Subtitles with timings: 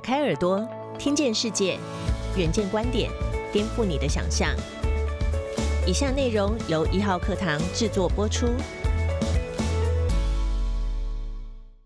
[0.00, 0.66] 开耳朵，
[0.98, 1.78] 听见世界，
[2.36, 3.10] 远见观点，
[3.52, 4.48] 颠覆你的想象。
[5.86, 8.46] 以下内容由一号课堂制作播出。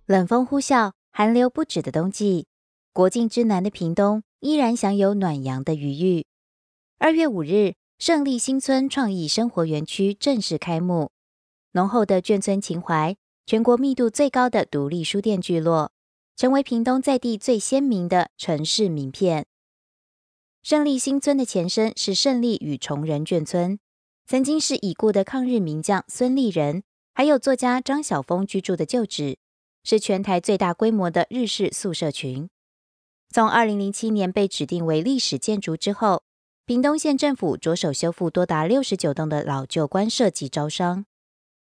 [0.07, 2.47] 冷风呼啸，寒流不止的冬季，
[2.93, 6.27] 国境之南的屏东依然享有暖阳的余裕。
[6.99, 11.11] 二月五日，胜利新村创意生活园区正式开幕，
[11.73, 15.91] 浓厚的眷村情怀，全国密度最高的独立书店聚落。
[16.37, 19.47] 成为屏东在地最鲜明的城市名片。
[20.63, 23.79] 胜利新村的前身是胜利与崇仁眷村，
[24.27, 26.83] 曾经是已故的抗日名将孙立人，
[27.15, 29.37] 还有作家张晓峰居住的旧址，
[29.85, 32.49] 是全台最大规模的日式宿舍群。
[33.31, 36.23] 从二零零七年被指定为历史建筑之后，
[36.65, 41.05] 屏东县政府着手修复多达六十九栋的老旧官舍及招商，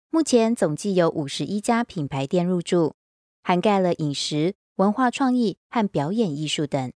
[0.10, 2.96] 目前总计有五十一家品牌店入驻，
[3.44, 4.56] 涵盖了饮食。
[4.76, 6.92] 文化创意和表演艺术等。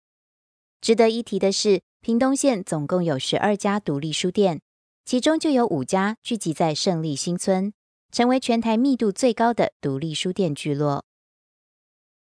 [0.80, 4.60] 值得一提的是，屏东县总共有十二家独立书店，
[5.04, 7.72] 其中就有五家聚集在胜利新村，
[8.12, 11.04] 成为全台密度最高的独立书店聚落。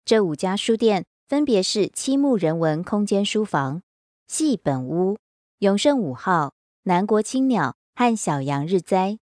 [0.05, 3.83] 这五家书店分别是七木人文空间书房、
[4.29, 5.19] 戏本屋、
[5.59, 9.19] 永盛五号、南国青鸟和小羊日栽。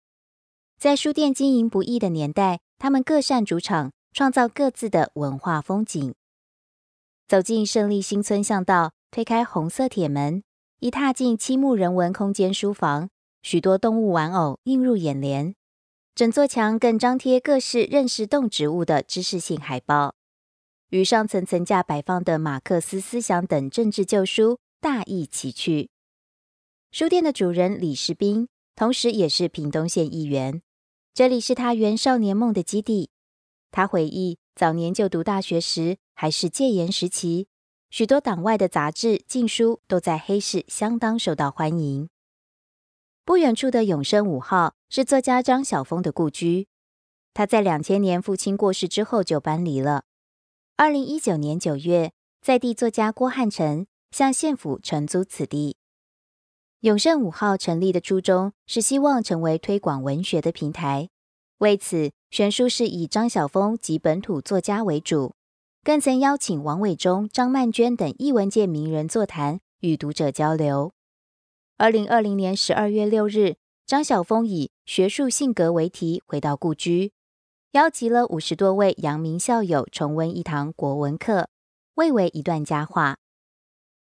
[0.76, 3.92] 在书店经营不易的年代，他们各擅主场。
[4.12, 6.14] 创造各自的文化风景。
[7.26, 10.42] 走进胜利新村巷道，推开红色铁门，
[10.80, 13.08] 一踏进七木人文空间书房，
[13.42, 15.54] 许多动物玩偶映入眼帘。
[16.14, 20.14] 整座墙更张贴各式认识动植物的知识性海报，
[20.90, 25.88] 与上层层架摆放的马克思思想等政治旧书大异其趣。
[26.90, 30.60] 书店的主人李世斌，同时也是屏东县议员，
[31.14, 33.11] 这里是他圆少年梦的基地。
[33.72, 37.48] 他回忆，早年就读大学时还是戒严时期，
[37.88, 42.10] 许多党外的杂志、禁书都在黑市相当受到欢迎。
[43.24, 46.68] 不远处的永生五号是作家张晓峰的故居，
[47.32, 50.04] 他在两千年父亲过世之后就搬离了。
[50.76, 55.76] 二零一九年九月，在地作家郭汉成向县府承租此地。
[56.80, 61.08] 永盛五号成立的初衷是希望成为推广文学的平台。
[61.62, 65.36] 为此，选书是以张晓峰及本土作家为主，
[65.84, 70.92] 更曾邀请王伟忠、张曼娟等艺文界名人座谈，与读者交流。
[71.76, 73.54] 二零二零年十二月六日，
[73.86, 77.12] 张晓峰以学术性格为题回到故居，
[77.70, 81.48] 邀集了五十多位阳明校友重温一堂国文课，
[81.94, 83.18] 蔚为一段佳话。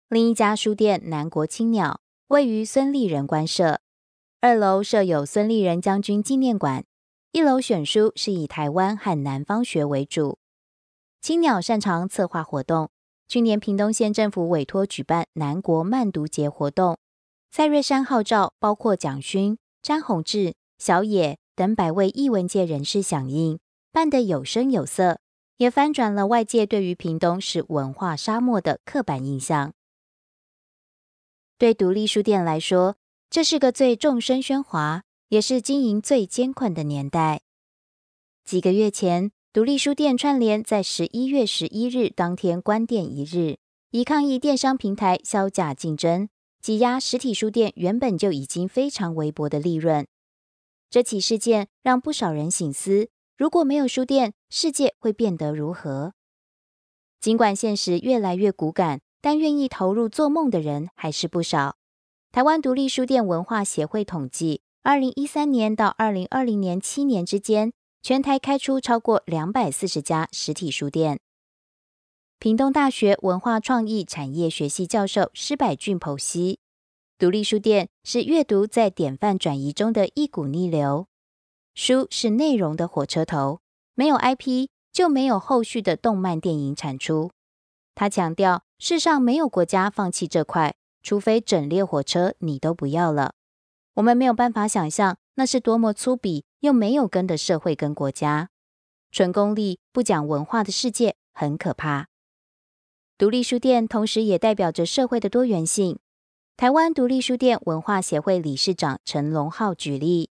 [0.08, 3.82] 另一家书店南国青鸟位于孙立人官舍，
[4.40, 6.86] 二楼设有孙立人将军纪念馆。
[7.34, 10.38] 一楼选书是以台湾和南方学为主。
[11.20, 12.92] 青鸟擅长策划活动，
[13.28, 17.00] 去年屏东县政府委托举办南国慢读节活动，
[17.50, 23.58] 蔡瑞山号召包括蒋勋、詹宏志、小野等百位艺文界人士响应，
[23.92, 25.20] 办得有声有色，
[25.58, 29.74] 也翻转了外界对于屏东是文化沙漠的刻板印象。
[31.58, 32.98] 对独立书店来说，
[33.32, 35.02] 这是个最众声喧哗。
[35.34, 37.42] 也是经营最艰困的年代。
[38.46, 43.58] 几个月前，独立书店串联在十一月十一日当天关店一日，
[43.90, 46.30] 以抗议电商平台销价竞争，
[46.62, 50.06] 挤压实体书店原本就已经非常微薄的利润。
[50.92, 56.14] 这起事件让不少人醒思：如果没有书店，世界会变得如何？
[57.20, 61.78] 尽管现实越来越骨感，但愿意投入做梦的人还是不少。
[62.32, 64.62] 台湾独立书店文化协会统计。
[64.86, 67.72] 二零一三年到二零二零年七年之间，
[68.02, 71.22] 全台开出超过两百四十家实体书店。
[72.38, 76.60] 屏东大学文化创意产业学系教授施百俊剖析，
[77.18, 81.08] 独立书店是阅读在典范转移中的一股逆流。
[81.74, 83.62] 书是内容的火车头，
[83.96, 87.32] 没有 IP 就没有后续的动漫电影产出。
[87.96, 93.36] 他强调，世上没有国家放弃这块，除非整列火车你都不要了。
[93.96, 98.50] 我们没有办法想象那是多么粗鄙又没有根的社会跟国家，
[99.12, 102.08] 纯功利不讲文化的世界很可怕。
[103.18, 106.00] 独立书店同时也代表着社会的多元性。
[106.58, 110.30] 台湾独立书店文化协会理事长陈龙浩举例：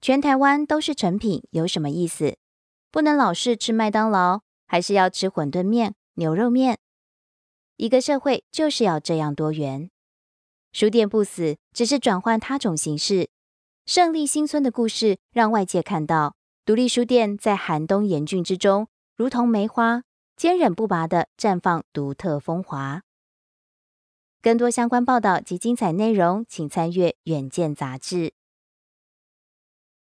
[0.00, 2.36] 全台湾都是成品，有什么意思？
[2.90, 6.78] 不能老是吃麦当劳，还是要吃馄饨面、牛肉面？
[7.76, 9.90] 一个社会就是要这样多元。
[10.72, 13.28] 书店不死，只是转换他种形式。
[13.84, 16.34] 胜利新村的故事让外界看到，
[16.64, 20.04] 独立书店在寒冬严峻之中，如同梅花，
[20.34, 23.02] 坚韧不拔的绽放独特风华。
[24.40, 28.32] 更多相关报道及精彩内容，请参阅《远见》杂志。